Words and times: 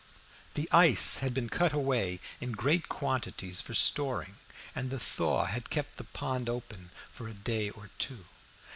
The 0.55 0.67
ice 0.71 1.17
had 1.17 1.31
been 1.31 1.47
cut 1.47 1.73
away 1.73 2.21
in 2.39 2.53
great 2.53 2.89
quantities 2.89 3.61
for 3.61 3.75
storing 3.75 4.37
and 4.73 4.89
the 4.89 4.97
thaw 4.99 5.45
had 5.45 5.69
kept 5.69 5.97
the 5.97 6.05
pond 6.05 6.49
open 6.49 6.89
for 7.11 7.27
a 7.27 7.35
day 7.35 7.69
or 7.69 7.91
two. 7.99 8.25